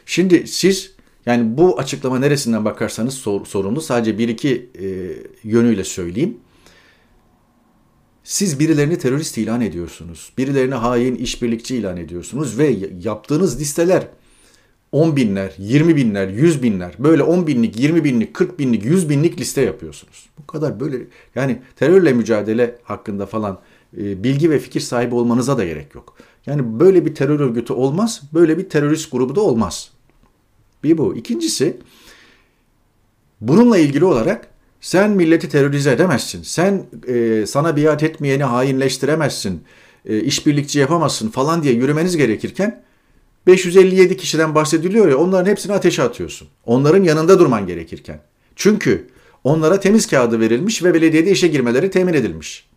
Şimdi 0.06 0.48
siz 0.48 0.92
yani 1.26 1.58
bu 1.58 1.80
açıklama 1.80 2.20
neresinden 2.20 2.66
bakarsanız 2.66 3.14
sor, 3.14 3.46
sorumlu. 3.46 3.82
Sadece 3.82 4.18
bir 4.18 4.30
iki 4.30 4.70
e, 4.82 4.88
yönüyle 5.44 5.84
söyleyeyim. 5.84 6.38
Siz 8.24 8.60
birilerini 8.60 8.98
terörist 8.98 9.38
ilan 9.38 9.62
ediyorsunuz. 9.62 10.34
Birilerini 10.38 10.76
hain, 10.76 11.16
işbirlikçi 11.16 11.76
ilan 11.76 11.98
ediyorsunuz 11.98 12.58
ve 12.58 12.78
yaptığınız 13.04 13.60
listeler 13.60 14.08
10 14.92 15.16
binler, 15.16 15.54
20 15.58 15.96
binler, 15.96 16.28
100 16.28 16.64
binler 16.64 16.94
böyle 17.00 17.24
10 17.24 17.48
binlik, 17.48 17.80
20 17.80 18.04
binlik, 18.04 18.34
40 18.34 18.60
binlik, 18.60 18.86
100 18.86 19.10
binlik 19.10 19.40
liste 19.40 19.62
yapıyorsunuz. 19.62 20.30
Bu 20.38 20.48
kadar 20.48 20.80
böyle 20.80 20.98
yani 21.36 21.62
terörle 21.76 22.14
mücadele 22.14 22.76
hakkında 22.84 23.26
falan 23.26 23.60
e, 23.98 24.24
bilgi 24.24 24.50
ve 24.50 24.60
fikir 24.60 24.80
sahibi 24.80 25.16
olmanıza 25.16 25.58
da 25.58 25.66
gerek 25.66 25.96
yok. 25.96 26.16
Yani 26.46 26.80
böyle 26.80 27.06
bir 27.06 27.16
terör 27.16 27.40
örgütü 27.40 27.74
olmaz, 27.74 28.22
böyle 28.34 28.58
bir 28.58 28.70
terörist 28.70 29.12
grubu 29.12 29.36
da 29.36 29.42
olmaz. 29.42 29.92
Bir 30.84 30.98
bu. 30.98 31.16
İkincisi 31.16 31.78
bununla 33.42 33.78
ilgili 33.78 34.06
olarak 34.06 34.48
sen 34.82 35.12
milleti 35.12 35.50
terörize 35.50 35.92
edemezsin. 35.92 36.44
Sen 36.44 36.86
e, 37.08 37.46
sana 37.46 37.78
biat 37.78 38.04
etmeyeni 38.04 38.44
hainleştiremezsin. 38.44 39.64
E, 40.06 40.20
işbirlikçi 40.20 40.80
yapamazsın 40.80 41.30
falan 41.30 41.64
diye 41.64 41.74
yürümeniz 41.74 42.18
gerekirken 42.18 42.84
557 43.50 44.18
kişiden 44.18 44.56
bahsediliyor 44.56 45.08
ya 45.10 45.18
onların 45.18 45.52
hepsini 45.52 45.74
ateşe 45.74 46.04
atıyorsun. 46.04 46.48
Onların 46.66 47.04
yanında 47.04 47.40
durman 47.40 47.68
gerekirken. 47.68 48.22
Çünkü 48.56 49.08
onlara 49.44 49.80
temiz 49.80 50.08
kağıdı 50.08 50.40
verilmiş 50.40 50.84
ve 50.84 50.94
belediyede 50.94 51.32
işe 51.32 51.48
girmeleri 51.48 51.92
temin 51.92 52.14
edilmiş. 52.14 52.70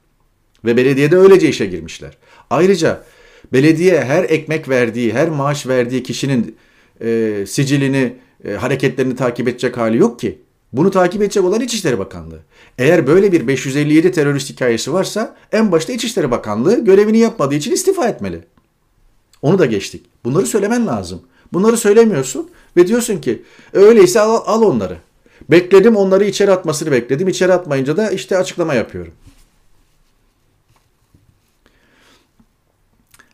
Ve 0.64 0.76
belediyede 0.76 1.16
öylece 1.16 1.48
işe 1.48 1.66
girmişler. 1.66 2.16
Ayrıca 2.50 3.04
belediye 3.52 4.04
her 4.04 4.24
ekmek 4.24 4.68
verdiği, 4.68 5.12
her 5.12 5.28
maaş 5.28 5.66
verdiği 5.66 6.02
kişinin 6.02 6.56
e, 7.00 7.44
sicilini, 7.46 8.12
e, 8.44 8.52
hareketlerini 8.52 9.16
takip 9.16 9.48
edecek 9.48 9.76
hali 9.76 9.98
yok 9.98 10.20
ki. 10.20 10.38
Bunu 10.72 10.90
takip 10.90 11.22
edecek 11.22 11.44
olan 11.44 11.60
İçişleri 11.60 11.98
Bakanlığı. 11.98 12.40
Eğer 12.78 13.06
böyle 13.06 13.32
bir 13.32 13.46
557 13.46 14.12
terörist 14.12 14.50
hikayesi 14.50 14.92
varsa 14.92 15.36
en 15.52 15.72
başta 15.72 15.92
İçişleri 15.92 16.30
Bakanlığı 16.30 16.84
görevini 16.84 17.18
yapmadığı 17.18 17.54
için 17.54 17.72
istifa 17.72 18.08
etmeli. 18.08 18.40
Onu 19.42 19.58
da 19.58 19.66
geçtik. 19.66 20.06
Bunları 20.24 20.46
söylemen 20.46 20.86
lazım. 20.86 21.22
Bunları 21.52 21.76
söylemiyorsun 21.76 22.50
ve 22.76 22.86
diyorsun 22.86 23.18
ki 23.18 23.42
e, 23.74 23.78
öyleyse 23.78 24.20
al, 24.20 24.42
al 24.46 24.62
onları. 24.62 24.98
Bekledim 25.50 25.96
onları 25.96 26.24
içeri 26.24 26.50
atmasını 26.50 26.90
bekledim. 26.90 27.28
İçeri 27.28 27.52
atmayınca 27.52 27.96
da 27.96 28.10
işte 28.10 28.38
açıklama 28.38 28.74
yapıyorum. 28.74 29.12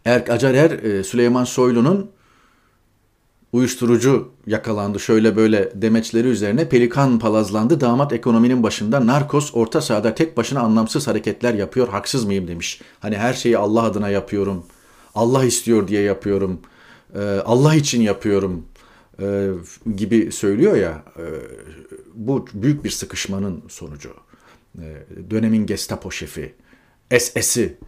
Erk 0.04 0.30
Acarer 0.30 0.70
e, 0.70 1.04
Süleyman 1.04 1.44
Soylu'nun 1.44 2.10
uyuşturucu 3.52 4.28
yakalandı 4.46 5.00
şöyle 5.00 5.36
böyle 5.36 5.72
demeçleri 5.74 6.28
üzerine 6.28 6.68
pelikan 6.68 7.18
palazlandı. 7.18 7.80
Damat 7.80 8.12
ekonominin 8.12 8.62
başında 8.62 9.06
narkos 9.06 9.50
orta 9.54 9.80
sahada 9.80 10.14
tek 10.14 10.36
başına 10.36 10.60
anlamsız 10.60 11.06
hareketler 11.06 11.54
yapıyor. 11.54 11.88
Haksız 11.88 12.24
mıyım 12.24 12.48
demiş. 12.48 12.80
Hani 13.00 13.16
her 13.16 13.34
şeyi 13.34 13.58
Allah 13.58 13.82
adına 13.82 14.08
yapıyorum. 14.08 14.64
Allah 15.18 15.44
istiyor 15.44 15.88
diye 15.88 16.02
yapıyorum. 16.02 16.60
Ee, 17.14 17.18
Allah 17.44 17.74
için 17.74 18.02
yapıyorum 18.02 18.66
e, 19.20 19.48
gibi 19.96 20.32
söylüyor 20.32 20.76
ya. 20.76 21.04
E, 21.16 21.24
bu 22.14 22.46
büyük 22.54 22.84
bir 22.84 22.90
sıkışmanın 22.90 23.64
sonucu. 23.68 24.14
E, 24.78 24.86
dönemin 25.30 25.66
Gestapo 25.66 26.10
şefi, 26.10 26.54
SS'i 27.18 27.78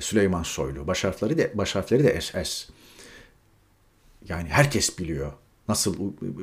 Süleyman 0.00 0.42
Soylu. 0.42 0.86
Baş 0.86 1.04
harfleri 1.04 1.38
de, 1.38 1.52
baş 1.54 1.74
harfleri 1.74 2.04
de 2.04 2.20
SS. 2.20 2.68
Yani 4.28 4.48
herkes 4.48 4.98
biliyor 4.98 5.32
nasıl 5.68 5.96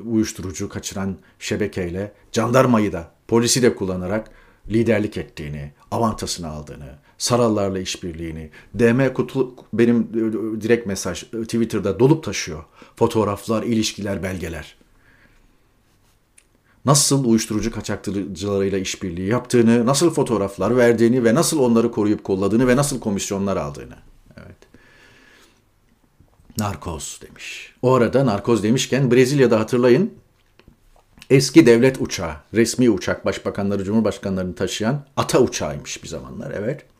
uyuşturucu 0.06 0.70
kaçıran 0.70 1.18
şebekeyle 1.40 2.14
jandarmayı 2.32 2.94
da 2.94 3.12
polisi 3.28 3.62
de 3.62 3.76
kullanarak 3.76 4.32
liderlik 4.70 5.18
ettiğini, 5.18 5.72
avantasını 5.92 6.48
aldığını, 6.50 6.96
Sarallarla 7.24 7.80
işbirliğini, 7.80 8.50
DM 8.75 9.13
kutu 9.13 9.56
benim 9.74 10.01
e, 10.01 10.62
direkt 10.62 10.88
mesaj 10.88 11.24
e, 11.24 11.42
Twitter'da 11.44 12.00
dolup 12.00 12.24
taşıyor. 12.24 12.63
Fotoğraflar, 12.96 13.63
ilişkiler, 13.63 14.24
belgeler. 14.24 14.75
Nasıl 16.86 17.25
uyuşturucu 17.25 17.72
kaçakçılarıyla 17.72 18.77
işbirliği 18.77 19.27
yaptığını, 19.27 19.86
nasıl 19.86 20.13
fotoğraflar 20.13 20.77
verdiğini 20.77 21.24
ve 21.24 21.36
nasıl 21.36 21.60
onları 21.60 21.92
koruyup 21.92 22.24
kolladığını 22.24 22.68
ve 22.68 22.75
nasıl 22.75 23.00
komisyonlar 23.00 23.58
aldığını. 23.58 23.96
Narkoz 26.58 27.20
demiş. 27.27 27.74
O 27.82 27.94
arada 27.94 28.25
narkoz 28.25 28.63
demişken 28.63 29.12
Brezilya'da 29.12 29.60
hatırlayın 29.60 30.13
eski 31.30 31.65
devlet 31.65 32.01
uçağı, 32.01 32.36
resmi 32.53 32.89
uçak 32.89 33.25
başbakanları, 33.25 33.84
cumhurbaşkanlarını 33.84 34.56
taşıyan 34.56 35.06
ata 35.18 35.39
uçağıymış 35.39 36.03
bir 36.03 36.08
zamanlar 36.08 36.51
evet. 36.51 36.93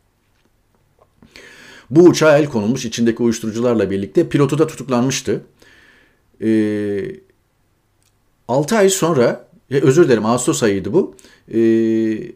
Bu 1.90 2.04
uçağa 2.04 2.38
el 2.38 2.46
konulmuş 2.46 2.86
içindeki 2.86 3.24
uyuşturucularla 3.24 3.92
birlikte 3.92 4.30
pilotu 4.30 4.60
da 4.60 4.68
tutuklanmıştı. 4.68 5.42
Ee, 6.42 7.06
6 8.48 8.78
ay 8.78 8.90
sonra, 8.90 9.48
e, 9.72 9.80
özür 9.80 10.06
dilerim 10.06 10.25
Ağustos 10.25 10.63
ayıydı 10.63 10.94
bu. 10.94 11.16
Ee, 11.54 12.32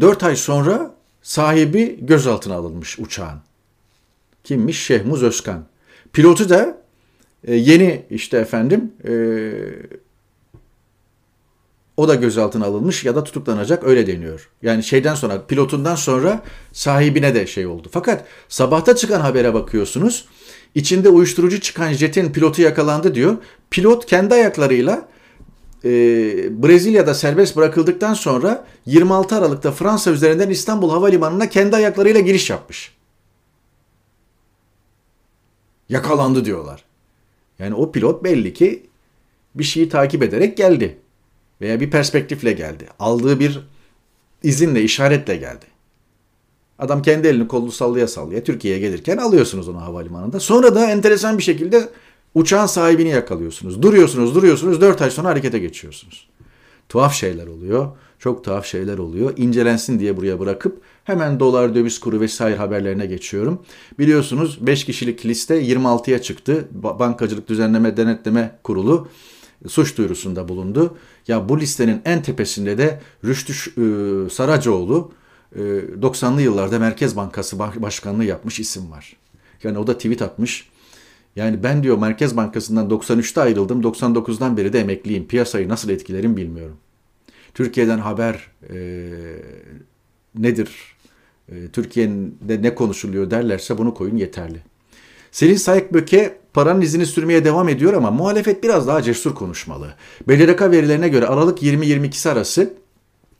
4 0.00 0.22
ay 0.22 0.36
sonra 0.36 0.94
sahibi 1.22 1.98
gözaltına 2.02 2.54
alınmış 2.54 2.98
uçağın. 2.98 3.38
Kimmiş? 4.44 4.82
Şehmuz 4.82 5.22
Özkan. 5.22 5.64
Pilotu 6.12 6.48
da 6.48 6.82
e, 7.44 7.54
yeni 7.54 8.02
işte 8.10 8.38
efendim 8.38 8.92
e, 9.04 9.12
o 12.00 12.08
da 12.08 12.14
gözaltına 12.14 12.66
alınmış 12.66 13.04
ya 13.04 13.14
da 13.14 13.24
tutuklanacak 13.24 13.84
öyle 13.84 14.06
deniyor. 14.06 14.50
Yani 14.62 14.82
şeyden 14.82 15.14
sonra 15.14 15.46
pilotundan 15.46 15.94
sonra 15.94 16.42
sahibine 16.72 17.34
de 17.34 17.46
şey 17.46 17.66
oldu. 17.66 17.88
Fakat 17.92 18.24
sabahta 18.48 18.96
çıkan 18.96 19.20
habere 19.20 19.54
bakıyorsunuz. 19.54 20.24
İçinde 20.74 21.08
uyuşturucu 21.08 21.60
çıkan 21.60 21.92
jetin 21.92 22.32
pilotu 22.32 22.62
yakalandı 22.62 23.14
diyor. 23.14 23.36
Pilot 23.70 24.06
kendi 24.06 24.34
ayaklarıyla 24.34 25.08
e, 25.84 25.90
Brezilya'da 26.62 27.14
serbest 27.14 27.56
bırakıldıktan 27.56 28.14
sonra 28.14 28.64
26 28.86 29.36
Aralık'ta 29.36 29.72
Fransa 29.72 30.10
üzerinden 30.10 30.50
İstanbul 30.50 30.90
Havalimanı'na 30.90 31.48
kendi 31.48 31.76
ayaklarıyla 31.76 32.20
giriş 32.20 32.50
yapmış. 32.50 32.94
Yakalandı 35.88 36.44
diyorlar. 36.44 36.84
Yani 37.58 37.74
o 37.74 37.92
pilot 37.92 38.24
belli 38.24 38.54
ki 38.54 38.86
bir 39.54 39.64
şeyi 39.64 39.88
takip 39.88 40.22
ederek 40.22 40.56
geldi. 40.56 40.98
Veya 41.60 41.80
bir 41.80 41.90
perspektifle 41.90 42.52
geldi. 42.52 42.86
Aldığı 42.98 43.40
bir 43.40 43.60
izinle, 44.42 44.82
işaretle 44.82 45.36
geldi. 45.36 45.64
Adam 46.78 47.02
kendi 47.02 47.28
elini 47.28 47.48
kolunu 47.48 47.72
sallaya 47.72 48.08
sallaya 48.08 48.44
Türkiye'ye 48.44 48.80
gelirken 48.80 49.16
alıyorsunuz 49.16 49.68
onu 49.68 49.80
havalimanında. 49.80 50.40
Sonra 50.40 50.74
da 50.74 50.90
enteresan 50.90 51.38
bir 51.38 51.42
şekilde 51.42 51.88
Uçağın 52.34 52.66
sahibini 52.66 53.08
yakalıyorsunuz. 53.08 53.82
Duruyorsunuz, 53.82 54.34
duruyorsunuz. 54.34 54.80
4 54.80 55.02
ay 55.02 55.10
sonra 55.10 55.28
harekete 55.28 55.58
geçiyorsunuz. 55.58 56.28
Tuhaf 56.88 57.14
şeyler 57.14 57.46
oluyor. 57.46 57.88
Çok 58.18 58.44
tuhaf 58.44 58.66
şeyler 58.66 58.98
oluyor. 58.98 59.32
İncelensin 59.36 60.00
diye 60.00 60.16
buraya 60.16 60.40
bırakıp 60.40 60.80
hemen 61.04 61.40
dolar, 61.40 61.74
döviz 61.74 62.00
kuru 62.00 62.20
vesaire 62.20 62.56
haberlerine 62.56 63.06
geçiyorum. 63.06 63.62
Biliyorsunuz 63.98 64.66
5 64.66 64.84
kişilik 64.84 65.26
liste 65.26 65.62
26'ya 65.62 66.22
çıktı. 66.22 66.68
Bankacılık 66.72 67.48
Düzenleme 67.48 67.96
Denetleme 67.96 68.58
Kurulu 68.64 69.08
suç 69.68 69.98
duyurusunda 69.98 70.48
bulundu. 70.48 70.96
Ya 71.28 71.48
bu 71.48 71.60
listenin 71.60 72.02
en 72.04 72.22
tepesinde 72.22 72.78
de 72.78 73.00
Rüştü 73.24 73.52
e, 73.52 74.30
Saracoğlu 74.30 75.12
90'lı 75.56 76.40
e, 76.40 76.44
yıllarda 76.44 76.78
Merkez 76.78 77.16
Bankası 77.16 77.58
Başkanlığı 77.58 78.24
yapmış 78.24 78.60
isim 78.60 78.90
var. 78.90 79.16
Yani 79.62 79.78
o 79.78 79.86
da 79.86 79.94
tweet 79.96 80.22
atmış. 80.22 80.68
Yani 81.36 81.62
ben 81.62 81.82
diyor 81.82 81.98
Merkez 81.98 82.36
Bankası'ndan 82.36 82.88
93'te 82.88 83.40
ayrıldım. 83.40 83.82
99'dan 83.82 84.56
beri 84.56 84.72
de 84.72 84.80
emekliyim. 84.80 85.26
Piyasayı 85.26 85.68
nasıl 85.68 85.90
etkilerim 85.90 86.36
bilmiyorum. 86.36 86.76
Türkiye'den 87.54 87.98
haber 87.98 88.50
e, 88.70 88.76
nedir? 90.34 90.70
E, 91.48 91.68
Türkiye'de 91.72 92.62
ne 92.62 92.74
konuşuluyor 92.74 93.30
derlerse 93.30 93.78
bunu 93.78 93.94
koyun 93.94 94.16
yeterli. 94.16 94.62
Selin 95.32 95.54
Sayıkböke 95.54 96.39
paranın 96.54 96.80
izini 96.80 97.06
sürmeye 97.06 97.44
devam 97.44 97.68
ediyor 97.68 97.92
ama 97.92 98.10
muhalefet 98.10 98.62
biraz 98.62 98.86
daha 98.86 99.02
cesur 99.02 99.34
konuşmalı. 99.34 99.94
BDDK 100.28 100.62
verilerine 100.62 101.08
göre 101.08 101.26
Aralık 101.26 101.62
20-22 101.62 102.30
arası 102.30 102.74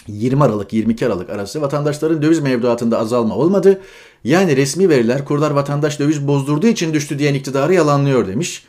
20 0.06 0.44
Aralık 0.44 0.72
22 0.72 1.06
Aralık 1.06 1.30
arası 1.30 1.60
vatandaşların 1.62 2.22
döviz 2.22 2.40
mevduatında 2.40 2.98
azalma 2.98 3.34
olmadı. 3.34 3.80
Yani 4.24 4.56
resmi 4.56 4.88
veriler 4.88 5.24
kurlar 5.24 5.50
vatandaş 5.50 6.00
döviz 6.00 6.28
bozdurduğu 6.28 6.66
için 6.66 6.94
düştü 6.94 7.18
diyen 7.18 7.34
iktidarı 7.34 7.74
yalanlıyor 7.74 8.28
demiş. 8.28 8.64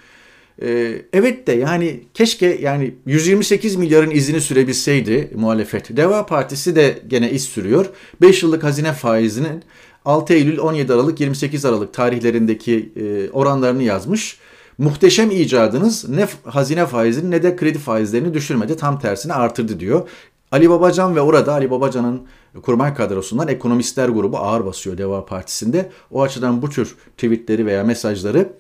Ee, 0.62 1.02
evet 1.14 1.48
de 1.48 1.52
yani 1.52 2.04
keşke 2.14 2.58
yani 2.62 2.96
128 3.06 3.76
milyarın 3.76 4.12
izini 4.12 4.42
sürebilseydi 4.42 5.32
muhalefet. 5.36 5.98
Deva 5.98 6.26
Partisi 6.26 6.76
de 6.76 7.00
gene 7.08 7.32
iz 7.32 7.44
sürüyor. 7.44 7.86
5 8.22 8.44
yıllık 8.44 8.64
hazine 8.64 8.94
faizinin 8.94 9.64
6 10.06 10.34
Eylül 10.34 10.58
17 10.58 10.94
Aralık 10.94 11.20
28 11.20 11.66
Aralık 11.66 11.94
tarihlerindeki 11.94 12.92
e, 12.96 13.30
oranlarını 13.30 13.84
yazmış. 13.84 14.38
Muhteşem 14.78 15.32
icadınız 15.32 16.10
ne 16.10 16.28
hazine 16.44 16.86
faizini 16.86 17.32
ne 17.32 17.44
de 17.44 17.56
kredi 17.56 17.78
faizlerini 17.78 18.34
düşürmedi 18.34 18.78
tam 18.78 19.00
tersine 19.00 19.34
artırdı 19.34 19.80
diyor. 19.80 20.10
Ali 20.52 20.70
Babacan 20.70 21.16
ve 21.16 21.22
orada 21.22 21.54
Ali 21.54 21.72
Babacan'ın 21.72 22.22
kurmay 22.62 22.94
kadrosundan 22.94 23.48
ekonomistler 23.48 24.10
grubu 24.10 24.38
ağır 24.38 24.66
basıyor 24.66 24.98
Deva 24.98 25.26
Partisi'nde. 25.26 25.92
O 26.12 26.22
açıdan 26.22 26.62
bu 26.62 26.70
tür 26.70 26.96
tweetleri 27.18 27.66
veya 27.66 27.84
mesajları 27.84 28.54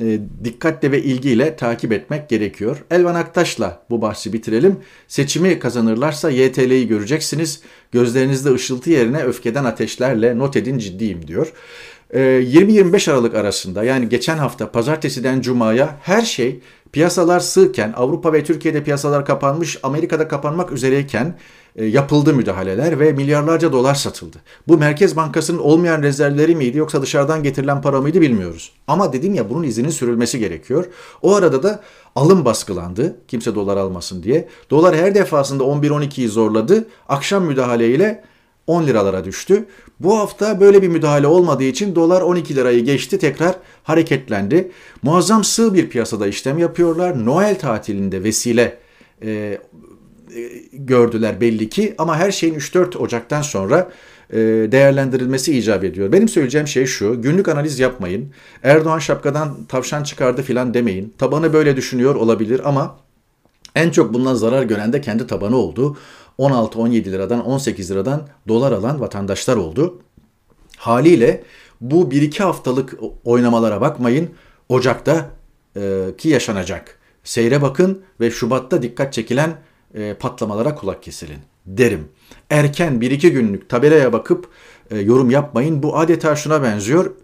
e, 0.00 0.20
dikkatle 0.44 0.92
ve 0.92 1.02
ilgiyle 1.02 1.56
takip 1.56 1.92
etmek 1.92 2.28
gerekiyor. 2.28 2.84
Elvan 2.90 3.14
Aktaş'la 3.14 3.82
bu 3.90 4.02
bahsi 4.02 4.32
bitirelim. 4.32 4.76
Seçimi 5.08 5.58
kazanırlarsa 5.58 6.30
YTL'yi 6.30 6.88
göreceksiniz. 6.88 7.60
Gözlerinizde 7.92 8.52
ışıltı 8.52 8.90
yerine 8.90 9.22
öfkeden 9.22 9.64
ateşlerle 9.64 10.38
not 10.38 10.56
edin 10.56 10.78
ciddiyim 10.78 11.26
diyor. 11.26 11.52
20-25 12.12 13.10
e, 13.10 13.12
Aralık 13.12 13.34
arasında 13.34 13.84
yani 13.84 14.08
geçen 14.08 14.38
hafta 14.38 14.72
pazartesiden 14.72 15.40
cumaya 15.40 15.96
her 16.02 16.22
şey 16.22 16.60
piyasalar 16.92 17.40
sığken 17.40 17.92
Avrupa 17.96 18.32
ve 18.32 18.44
Türkiye'de 18.44 18.84
piyasalar 18.84 19.26
kapanmış 19.26 19.78
Amerika'da 19.82 20.28
kapanmak 20.28 20.72
üzereyken 20.72 21.36
e, 21.76 21.84
yapıldı 21.84 22.34
müdahaleler 22.34 23.00
ve 23.00 23.12
milyarlarca 23.12 23.72
dolar 23.72 23.94
satıldı. 23.94 24.36
Bu 24.68 24.78
Merkez 24.78 25.16
Bankası'nın 25.16 25.58
olmayan 25.58 26.02
rezervleri 26.02 26.56
miydi 26.56 26.78
yoksa 26.78 27.02
dışarıdan 27.02 27.42
getirilen 27.42 27.82
para 27.82 28.00
mıydı 28.00 28.20
bilmiyoruz. 28.20 28.72
Ama 28.86 29.12
dedim 29.12 29.34
ya 29.34 29.50
bunun 29.50 29.62
izinin 29.62 29.90
sürülmesi 29.90 30.38
gerekiyor. 30.38 30.86
O 31.22 31.34
arada 31.34 31.62
da 31.62 31.80
alım 32.16 32.44
baskılandı 32.44 33.16
kimse 33.28 33.54
dolar 33.54 33.76
almasın 33.76 34.22
diye. 34.22 34.48
Dolar 34.70 34.96
her 34.96 35.14
defasında 35.14 35.64
11-12'yi 35.64 36.28
zorladı. 36.28 36.88
Akşam 37.08 37.44
müdahaleyle 37.44 38.24
10 38.70 38.86
liralara 38.86 39.24
düştü. 39.24 39.64
Bu 40.00 40.18
hafta 40.18 40.60
böyle 40.60 40.82
bir 40.82 40.88
müdahale 40.88 41.26
olmadığı 41.26 41.64
için 41.64 41.94
dolar 41.94 42.20
12 42.20 42.56
lirayı 42.56 42.84
geçti 42.84 43.18
tekrar 43.18 43.54
hareketlendi. 43.82 44.70
Muazzam 45.02 45.44
sığ 45.44 45.74
bir 45.74 45.88
piyasada 45.88 46.26
işlem 46.26 46.58
yapıyorlar. 46.58 47.26
Noel 47.26 47.58
tatilinde 47.58 48.24
vesile 48.24 48.78
e, 49.22 49.30
e, 49.30 49.58
gördüler 50.72 51.40
belli 51.40 51.68
ki 51.68 51.94
ama 51.98 52.16
her 52.16 52.30
şeyin 52.30 52.54
3-4 52.54 52.98
Ocak'tan 52.98 53.42
sonra 53.42 53.90
e, 54.32 54.38
değerlendirilmesi 54.72 55.58
icap 55.58 55.84
ediyor. 55.84 56.12
Benim 56.12 56.28
söyleyeceğim 56.28 56.66
şey 56.66 56.86
şu, 56.86 57.22
günlük 57.22 57.48
analiz 57.48 57.78
yapmayın. 57.78 58.32
Erdoğan 58.62 58.98
şapkadan 58.98 59.64
tavşan 59.68 60.02
çıkardı 60.02 60.42
filan 60.42 60.74
demeyin. 60.74 61.14
Tabanı 61.18 61.52
böyle 61.52 61.76
düşünüyor 61.76 62.14
olabilir 62.14 62.60
ama 62.64 62.96
en 63.74 63.90
çok 63.90 64.14
bundan 64.14 64.34
zarar 64.34 64.62
gören 64.62 64.92
de 64.92 65.00
kendi 65.00 65.26
tabanı 65.26 65.56
oldu. 65.56 65.96
16-17 66.40 67.04
liradan 67.04 67.46
18 67.46 67.90
liradan 67.90 68.28
dolar 68.48 68.72
alan 68.72 69.00
vatandaşlar 69.00 69.56
oldu. 69.56 70.02
Haliyle 70.76 71.44
bu 71.80 72.02
1-2 72.02 72.42
haftalık 72.42 72.94
oynamalara 73.24 73.80
bakmayın. 73.80 74.30
Ocak'ta 74.68 75.30
e, 75.76 76.06
ki 76.18 76.28
yaşanacak. 76.28 76.98
Seyre 77.24 77.62
bakın 77.62 78.02
ve 78.20 78.30
Şubat'ta 78.30 78.82
dikkat 78.82 79.12
çekilen 79.12 79.56
e, 79.94 80.14
patlamalara 80.14 80.74
kulak 80.74 81.02
kesilin 81.02 81.38
derim. 81.66 82.08
Erken 82.50 83.00
bir 83.00 83.10
iki 83.10 83.32
günlük 83.32 83.68
tabelaya 83.68 84.12
bakıp 84.12 84.48
e, 84.90 84.98
yorum 84.98 85.30
yapmayın. 85.30 85.82
Bu 85.82 85.98
adeta 85.98 86.36
şuna 86.36 86.62
benziyor. 86.62 87.14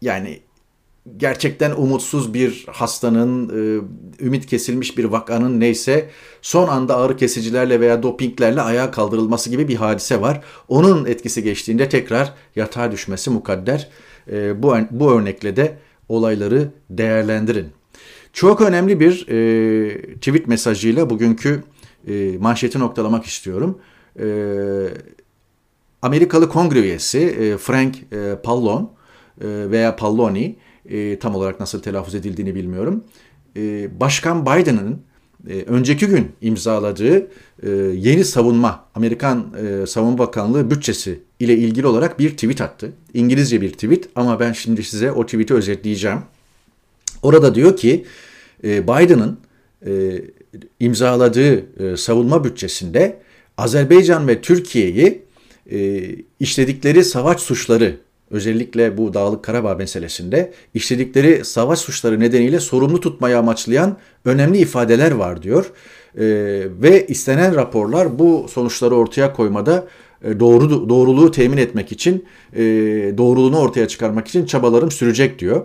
Yani 0.00 0.40
gerçekten 1.16 1.70
umutsuz 1.70 2.34
bir 2.34 2.66
hastanın, 2.70 3.48
e, 3.48 3.80
ümit 4.24 4.46
kesilmiş 4.46 4.98
bir 4.98 5.04
vakanın 5.04 5.60
neyse 5.60 6.10
son 6.42 6.68
anda 6.68 6.96
ağrı 6.96 7.16
kesicilerle 7.16 7.80
veya 7.80 8.02
dopinglerle 8.02 8.60
ayağa 8.60 8.90
kaldırılması 8.90 9.50
gibi 9.50 9.68
bir 9.68 9.76
hadise 9.76 10.20
var. 10.20 10.40
Onun 10.68 11.06
etkisi 11.06 11.42
geçtiğinde 11.42 11.88
tekrar 11.88 12.34
yatağa 12.56 12.92
düşmesi 12.92 13.30
mukadder. 13.30 13.88
E, 14.32 14.62
bu, 14.62 14.76
bu 14.90 15.12
örnekle 15.12 15.56
de 15.56 15.78
olayları 16.08 16.68
değerlendirin. 16.90 17.66
Çok 18.32 18.60
önemli 18.60 19.00
bir 19.00 19.28
e, 19.28 20.14
tweet 20.14 20.46
mesajıyla 20.46 21.10
bugünkü 21.10 21.62
e, 22.08 22.38
manşeti 22.38 22.78
noktalamak 22.78 23.24
istiyorum. 23.24 23.78
E, 24.20 24.26
Amerikalı 26.02 26.48
kongre 26.48 26.78
üyesi 26.78 27.18
e, 27.18 27.58
Frank 27.58 27.96
e, 28.12 28.36
Pallon 28.42 28.90
e, 29.40 29.46
veya 29.70 29.96
Palloni 29.96 30.56
e, 30.88 31.18
tam 31.18 31.34
olarak 31.34 31.60
nasıl 31.60 31.82
telaffuz 31.82 32.14
edildiğini 32.14 32.54
bilmiyorum. 32.54 33.04
E, 33.56 33.88
Başkan 34.00 34.46
Biden'ın 34.46 35.00
e, 35.48 35.62
önceki 35.62 36.06
gün 36.06 36.32
imzaladığı 36.40 37.18
e, 37.62 37.70
yeni 37.94 38.24
savunma, 38.24 38.84
Amerikan 38.94 39.54
e, 39.62 39.86
Savunma 39.86 40.18
Bakanlığı 40.18 40.70
bütçesi 40.70 41.20
ile 41.40 41.56
ilgili 41.56 41.86
olarak 41.86 42.18
bir 42.18 42.30
tweet 42.30 42.60
attı. 42.60 42.92
İngilizce 43.14 43.60
bir 43.60 43.72
tweet 43.72 44.08
ama 44.14 44.40
ben 44.40 44.52
şimdi 44.52 44.82
size 44.82 45.12
o 45.12 45.26
tweet'i 45.26 45.54
özetleyeceğim. 45.54 46.18
Orada 47.22 47.54
diyor 47.54 47.76
ki 47.76 48.04
e, 48.64 48.82
Biden'ın 48.82 49.38
e, 49.86 50.22
imzaladığı 50.80 51.82
e, 51.84 51.96
savunma 51.96 52.44
bütçesinde 52.44 53.20
Azerbaycan 53.56 54.28
ve 54.28 54.40
Türkiye'yi 54.40 55.28
işledikleri 56.40 57.04
savaş 57.04 57.40
suçları 57.40 57.96
özellikle 58.30 58.98
bu 58.98 59.14
Dağlık 59.14 59.44
Karabağ 59.44 59.74
meselesinde 59.74 60.52
işledikleri 60.74 61.44
savaş 61.44 61.78
suçları 61.78 62.20
nedeniyle 62.20 62.60
sorumlu 62.60 63.00
tutmayı 63.00 63.38
amaçlayan 63.38 63.96
önemli 64.24 64.58
ifadeler 64.58 65.10
var 65.10 65.42
diyor. 65.42 65.72
ve 66.82 67.06
istenen 67.06 67.54
raporlar 67.54 68.18
bu 68.18 68.46
sonuçları 68.48 68.94
ortaya 68.94 69.32
koymada 69.32 69.86
doğru 70.24 70.88
doğruluğu 70.88 71.30
temin 71.30 71.56
etmek 71.56 71.92
için 71.92 72.26
doğruluğunu 73.18 73.58
ortaya 73.58 73.88
çıkarmak 73.88 74.28
için 74.28 74.46
çabalarım 74.46 74.90
sürecek 74.90 75.38
diyor. 75.38 75.64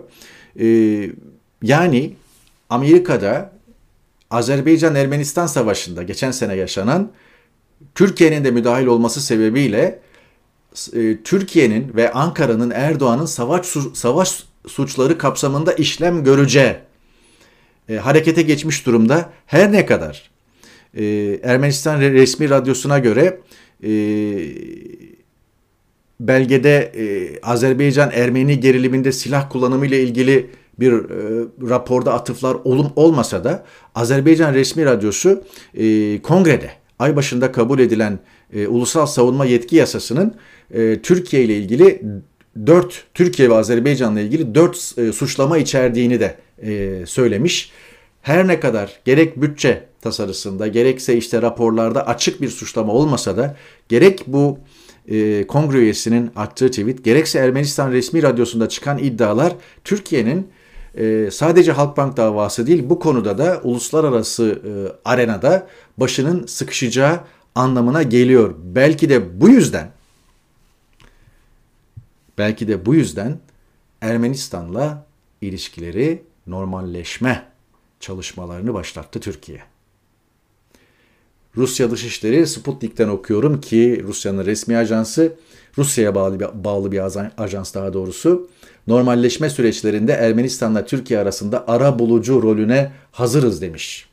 yani 1.62 2.14
Amerika'da 2.70 3.52
Azerbaycan-Ermenistan 4.30 5.46
Savaşı'nda 5.46 6.02
geçen 6.02 6.30
sene 6.30 6.54
yaşanan 6.54 7.10
Türkiye'nin 7.94 8.44
de 8.44 8.50
müdahil 8.50 8.86
olması 8.86 9.20
sebebiyle 9.20 10.00
e, 10.92 11.22
Türkiye'nin 11.24 11.96
ve 11.96 12.12
Ankara'nın 12.12 12.70
Erdoğan'ın 12.70 13.26
savaş 13.26 13.66
savaş 13.94 14.44
suçları 14.66 15.18
kapsamında 15.18 15.72
işlem 15.72 16.24
göreceği 16.24 16.74
e, 17.88 17.96
harekete 17.96 18.42
geçmiş 18.42 18.86
durumda. 18.86 19.30
Her 19.46 19.72
ne 19.72 19.86
kadar 19.86 20.30
e, 20.94 21.04
Ermenistan 21.42 22.00
resmi 22.00 22.50
radyosuna 22.50 22.98
göre 22.98 23.40
e, 23.84 23.90
belgede 26.20 26.92
e, 26.96 27.40
Azerbaycan 27.40 28.10
Ermeni 28.14 28.60
geriliminde 28.60 29.12
silah 29.12 29.50
kullanımı 29.50 29.86
ile 29.86 30.02
ilgili 30.02 30.50
bir 30.80 30.92
e, 30.92 31.46
raporda 31.68 32.14
atıflar 32.14 32.56
olum 32.64 32.92
olmasa 32.96 33.44
da 33.44 33.64
Azerbaycan 33.94 34.54
resmi 34.54 34.84
radyosu 34.84 35.44
e, 35.74 36.22
kongrede 36.22 36.70
ay 36.98 37.16
başında 37.16 37.52
kabul 37.52 37.78
edilen 37.78 38.18
e, 38.52 38.66
ulusal 38.66 39.06
savunma 39.06 39.44
yetki 39.44 39.76
yasasının 39.76 40.34
e, 40.74 41.02
Türkiye 41.02 41.44
ile 41.44 41.56
ilgili 41.56 42.02
4 42.66 43.04
Türkiye 43.14 43.50
ve 43.50 43.54
Azerbaycan'la 43.54 44.20
ilgili 44.20 44.54
4 44.54 44.94
e, 44.98 45.12
suçlama 45.12 45.58
içerdiğini 45.58 46.20
de 46.20 46.36
e, 46.62 47.06
söylemiş. 47.06 47.70
Her 48.22 48.48
ne 48.48 48.60
kadar 48.60 49.00
gerek 49.04 49.42
bütçe 49.42 49.86
tasarısında 50.00 50.66
gerekse 50.66 51.16
işte 51.16 51.42
raporlarda 51.42 52.06
açık 52.06 52.42
bir 52.42 52.48
suçlama 52.48 52.92
olmasa 52.92 53.36
da 53.36 53.56
gerek 53.88 54.24
bu 54.26 54.58
e, 55.08 55.46
kongre 55.46 55.78
üyesinin 55.78 56.30
attığı 56.36 56.70
tweet 56.70 57.04
gerekse 57.04 57.38
Ermenistan 57.38 57.92
resmi 57.92 58.22
radyosunda 58.22 58.68
çıkan 58.68 58.98
iddialar 58.98 59.52
Türkiye'nin 59.84 60.48
e, 60.96 61.30
sadece 61.30 61.72
Halkbank 61.72 62.16
davası 62.16 62.66
değil 62.66 62.90
bu 62.90 62.98
konuda 62.98 63.38
da 63.38 63.60
uluslararası 63.62 64.62
e, 64.66 64.70
arenada 65.04 65.66
başının 65.96 66.46
sıkışacağı 66.46 67.20
anlamına 67.54 68.02
geliyor. 68.02 68.54
Belki 68.58 69.08
de 69.08 69.40
bu 69.40 69.48
yüzden 69.48 69.90
belki 72.38 72.68
de 72.68 72.86
bu 72.86 72.94
yüzden 72.94 73.38
Ermenistan'la 74.00 75.06
ilişkileri 75.40 76.22
normalleşme 76.46 77.46
çalışmalarını 78.00 78.74
başlattı 78.74 79.20
Türkiye. 79.20 79.73
Rusya 81.56 81.90
Dışişleri 81.90 82.46
Sputnik'ten 82.46 83.08
okuyorum 83.08 83.60
ki 83.60 84.04
Rusya'nın 84.06 84.46
resmi 84.46 84.76
ajansı 84.76 85.32
Rusya'ya 85.78 86.14
bağlı 86.14 86.40
bir, 86.40 86.64
bağlı 86.64 86.92
bir 86.92 87.02
ajans 87.38 87.74
daha 87.74 87.92
doğrusu 87.92 88.48
normalleşme 88.86 89.50
süreçlerinde 89.50 90.12
Ermenistan'la 90.12 90.84
Türkiye 90.86 91.20
arasında 91.20 91.64
ara 91.68 91.98
bulucu 91.98 92.42
rolüne 92.42 92.92
hazırız 93.12 93.60
demiş. 93.60 94.08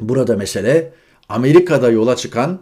Burada 0.00 0.36
mesele 0.36 0.92
Amerika'da 1.28 1.90
yola 1.90 2.16
çıkan 2.16 2.60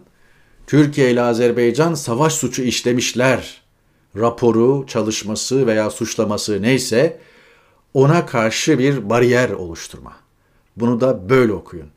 Türkiye 0.67 1.11
ile 1.11 1.21
Azerbaycan 1.21 1.93
savaş 1.93 2.33
suçu 2.33 2.61
işlemişler 2.61 3.61
raporu, 4.17 4.85
çalışması 4.87 5.67
veya 5.67 5.89
suçlaması 5.89 6.61
neyse 6.61 7.17
ona 7.93 8.25
karşı 8.25 8.79
bir 8.79 9.09
bariyer 9.09 9.49
oluşturma. 9.49 10.13
Bunu 10.77 11.01
da 11.01 11.29
böyle 11.29 11.53
okuyun. 11.53 11.87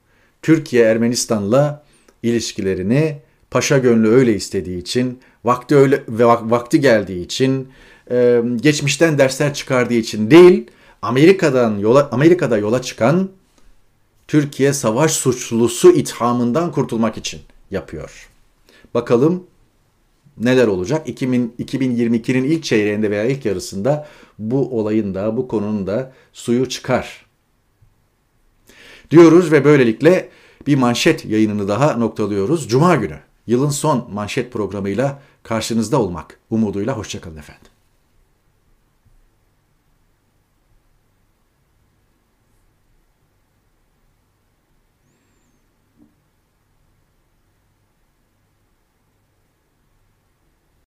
Türkiye 0.42 0.84
Ermenistan'la 0.84 1.83
ilişkilerini 2.24 3.18
paşa 3.50 3.78
gönlü 3.78 4.08
öyle 4.08 4.34
istediği 4.34 4.78
için, 4.78 5.18
vakti 5.44 5.76
öyle 5.76 6.02
ve 6.08 6.24
vakti 6.26 6.80
geldiği 6.80 7.24
için, 7.24 7.68
e, 8.10 8.42
geçmişten 8.56 9.18
dersler 9.18 9.54
çıkardığı 9.54 9.94
için 9.94 10.30
değil, 10.30 10.66
Amerika'dan 11.02 11.78
yola 11.78 12.08
Amerika'da 12.12 12.58
yola 12.58 12.82
çıkan 12.82 13.30
Türkiye 14.28 14.72
savaş 14.72 15.12
suçlusu 15.12 15.92
ithamından 15.92 16.72
kurtulmak 16.72 17.16
için 17.16 17.40
yapıyor. 17.70 18.28
Bakalım 18.94 19.46
neler 20.38 20.66
olacak? 20.66 21.08
2000, 21.08 21.54
2022'nin 21.58 22.44
ilk 22.44 22.64
çeyreğinde 22.64 23.10
veya 23.10 23.24
ilk 23.24 23.44
yarısında 23.44 24.08
bu 24.38 24.78
olayın 24.78 25.14
da 25.14 25.36
bu 25.36 25.48
konunun 25.48 25.86
da 25.86 26.12
suyu 26.32 26.68
çıkar. 26.68 27.26
Diyoruz 29.10 29.52
ve 29.52 29.64
böylelikle 29.64 30.28
bir 30.66 30.76
manşet 30.76 31.24
yayınını 31.24 31.68
daha 31.68 31.96
noktalıyoruz. 31.96 32.68
Cuma 32.68 32.96
günü 32.96 33.18
yılın 33.46 33.68
son 33.68 34.08
manşet 34.12 34.52
programıyla 34.52 35.22
karşınızda 35.42 36.00
olmak 36.00 36.38
umuduyla 36.50 36.96
hoşçakalın 36.96 37.36
efendim. 37.36 37.73